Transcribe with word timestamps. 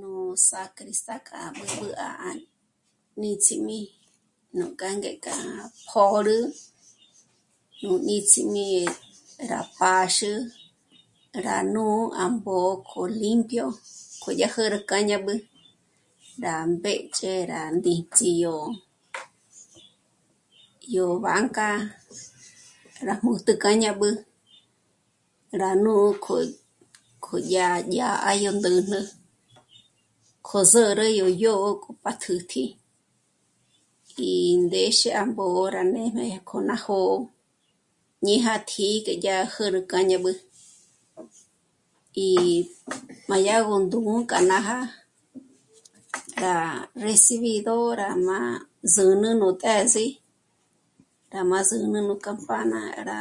Nú 0.00 0.16
sacristán 0.48 1.20
k'a 1.26 1.42
b'ǚb'ü 1.58 1.88
à 2.06 2.10
níts'imi 3.20 3.78
nuk'a 4.58 4.88
ngék'a 4.96 5.34
pjö̌rü 5.90 6.40
nó 7.82 7.92
nítsjimi 8.08 8.66
rá 9.50 9.60
pǎxü, 9.78 10.32
rá 11.46 11.56
nú 11.74 11.84
à 12.22 12.24
mbó'o 12.34 12.70
k'o 12.88 13.02
limpio 13.20 13.66
k'o 14.22 14.30
yá 14.40 14.48
jä̌'ä 14.52 14.70
ró 14.72 14.78
k'a 14.88 14.98
ñā́b'ü, 15.08 15.34
rá 16.44 16.54
mbéch'e, 16.72 17.32
rá 17.52 17.62
ndíts'i 17.76 18.30
yó, 18.44 18.56
yó 20.94 21.06
banca, 21.24 21.66
rá 23.06 23.14
mújtju 23.24 23.52
k'a 23.62 23.72
ñā́b'ü, 23.82 24.10
rá 25.60 25.70
nǔk'o, 25.84 26.36
k'o 27.24 27.36
yá 27.52 27.68
dyá 27.90 28.08
à 28.28 28.30
yó 28.44 28.50
ndä̂jnä, 28.58 29.00
k'o 30.46 30.58
zǘrü 30.72 31.06
yó 31.20 31.26
dyǒ'o 31.38 31.70
k'o 31.82 31.90
patjǘtji, 32.04 32.64
í 34.28 34.30
ndéxe 34.64 35.10
à 35.20 35.22
mbó'o 35.30 35.62
rá 35.74 35.82
nê'me 35.94 36.24
k'o 36.48 36.58
ná 36.68 36.76
jó'o 36.86 37.16
ñe 38.26 38.34
já 38.44 38.54
tǐ'i 38.68 38.96
k'e 39.06 39.12
ya 39.26 39.36
jôrü 39.54 39.80
k'a 39.90 40.00
ñā́b'ü. 40.08 40.32
Í 42.26 42.28
má 43.28 43.36
yá 43.48 43.56
gó 43.68 43.74
ndú'u 43.82 44.14
k'a 44.30 44.40
nája, 44.50 44.78
gá 46.40 46.54
recibido 47.06 47.76
rá 48.00 48.08
má 48.26 48.38
zǚnü 48.94 49.30
nú 49.40 49.48
të̌s'i, 49.62 50.06
rá 51.34 51.40
má 51.50 51.58
zǚnü 51.68 51.98
nú 52.08 52.14
campana 52.24 52.80
rá, 53.08 53.20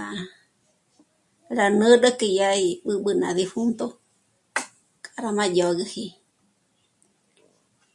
rá 1.58 1.66
nä́rä 1.80 2.12
k'e 2.20 2.30
yá 2.40 2.50
í 2.68 2.70
b'ǚb'ü 2.86 3.12
ná 3.22 3.30
difunto 3.38 3.88
k'a 5.04 5.32
má 5.38 5.46
dyö́güji. 5.56 6.06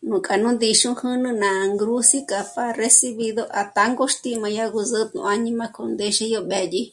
Nuk'a 0.08 0.34
nú 0.42 0.48
ndíxu 0.54 0.90
júnu 1.00 1.30
ná 1.42 1.50
ngrús'i 1.70 2.18
k'a 2.30 2.40
pjá'a 2.52 2.76
recibido 2.80 3.42
à 3.60 3.62
tângoxti 3.76 4.30
má 4.42 4.48
yá 4.56 4.64
gó 4.74 4.80
zǚ'ü 4.90 5.12
nú 5.14 5.20
áñima 5.32 5.66
k'o 5.74 5.82
ndéxe 5.92 6.24
yó 6.34 6.40
b'édyi, 6.52 6.84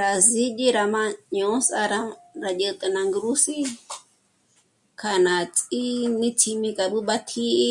rá 0.00 0.10
sídyi 0.28 0.72
rá 0.76 0.84
mâ'a 0.92 1.12
ñò'o 1.34 1.58
sâra, 1.68 2.00
rá 2.42 2.50
dyä̀t'ä 2.58 2.86
ná 2.94 3.02
ngrús'i 3.08 3.56
k'a 5.00 5.12
ná 5.26 5.34
ts'íníts'imi 5.56 6.70
k'a 6.78 6.86
b'ǚb'ü 6.92 7.16
tǐ'i 7.30 7.70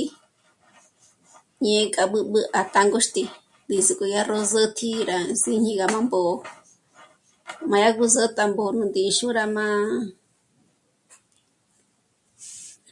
ñe 1.63 1.77
k'a 1.95 2.03
b'ǚb'ü 2.11 2.39
à 2.59 2.61
tângoxti, 2.73 3.23
ndízik'o 3.65 4.05
yá 4.13 4.21
ró 4.29 4.39
zǘ'ü 4.51 4.71
tǐ'i 4.77 5.03
rá 5.11 5.17
síñi 5.43 5.71
gá 5.79 5.85
má 5.93 5.99
mbó'o, 6.07 6.33
má 7.69 7.77
yá 7.83 7.89
gó 7.97 8.05
zǘ'ü 8.15 8.33
tá 8.37 8.43
ngó 8.47 8.65
nú 8.77 8.83
ndíxu 8.89 9.25
rá 9.37 9.45
mâ'a... 9.55 9.85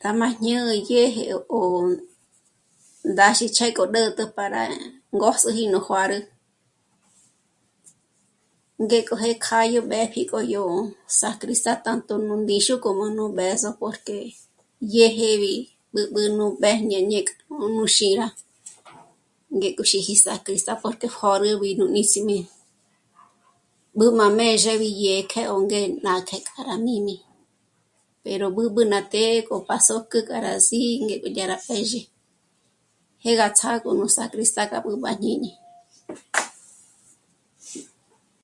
rá 0.01 0.09
mâ'a 0.19 0.37
ñä̌'ä 0.45 0.73
í 0.79 0.81
dyéje 0.87 1.25
'ò'o 1.35 1.59
ndá 3.11 3.27
xìchje 3.37 3.65
k'o 3.75 3.83
ndä̌t'ä 3.89 4.25
para 4.35 4.61
ngö́s'üji 5.15 5.63
nú 5.73 5.79
juǎrü. 5.87 6.19
Ngé 8.83 8.99
k'o 9.07 9.15
jé 9.21 9.31
kjâ'a 9.43 9.69
yó 9.73 9.81
b'ë́pji 9.89 10.21
k'o 10.31 10.39
yó 10.53 10.63
sacristán 11.19 11.77
tanto 11.83 12.13
nú 12.27 12.35
ndíxu 12.43 12.73
como 12.83 13.05
nú 13.17 13.23
b'ë̌zo 13.37 13.69
porque 13.79 14.17
dyéjebi 14.91 15.53
b'ǚb'ü 15.93 16.23
nú 16.37 16.45
mbéjñe 16.57 16.99
ñe 17.11 17.19
k'o 17.27 17.65
nú 17.75 17.83
xíra, 17.95 18.27
ngé 19.55 19.69
k'o 19.75 19.83
xíji 19.91 20.13
sacristán 20.25 20.77
porque 20.83 21.07
jôd'übi 21.17 21.69
nú 21.79 21.85
níts'imi 21.95 22.37
b'ǘ 23.97 24.07
má 24.19 24.25
mězhebi 24.37 24.89
dyè'e 24.99 25.27
k'e 25.31 25.41
ó 25.53 25.55
ngé 25.65 25.81
nà 26.03 26.13
k'é'e 26.27 26.43
k'a 26.49 26.61
rá 26.69 26.75
mími 26.87 27.15
pero 28.27 28.45
b'ǚb'ü 28.55 28.83
ná 28.91 28.99
të́'ë 29.11 29.43
k'o 29.47 29.55
pa 29.67 29.77
só'kü 29.87 30.19
k'a 30.27 30.37
rá 30.45 30.53
sí'i 30.67 30.95
ngé 31.05 31.15
k'o 31.21 31.29
yá 31.37 31.45
rá 31.51 31.57
pjézhi, 31.65 32.01
jé 33.23 33.31
gá 33.39 33.47
ts'âgo 33.57 33.89
nú 33.99 34.05
sacristán 34.15 34.69
gá 34.71 34.77
b'ǚb'ü 34.83 35.07
à 35.11 35.13
jñíñi 35.21 35.49